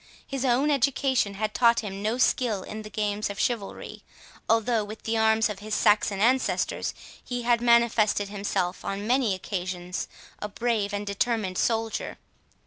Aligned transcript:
His 0.25 0.43
own 0.43 0.71
education 0.71 1.35
had 1.35 1.53
taught 1.53 1.81
him 1.81 2.01
no 2.01 2.17
skill 2.17 2.63
in 2.63 2.81
the 2.81 2.89
games 2.89 3.29
of 3.29 3.39
chivalry, 3.39 4.01
although, 4.49 4.83
with 4.83 5.03
the 5.03 5.15
arms 5.15 5.47
of 5.47 5.59
his 5.59 5.75
Saxon 5.75 6.19
ancestors, 6.19 6.95
he 7.23 7.43
had 7.43 7.61
manifested 7.61 8.27
himself, 8.27 8.83
on 8.83 9.05
many 9.05 9.35
occasions, 9.35 10.07
a 10.39 10.49
brave 10.49 10.91
and 10.91 11.05
determined 11.05 11.59
soldier. 11.59 12.17